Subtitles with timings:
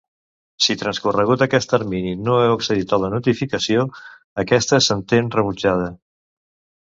[0.67, 3.83] Si transcorregut aquest termini no heu accedit a la notificació,
[4.45, 5.87] aquesta s'entén rebutjada.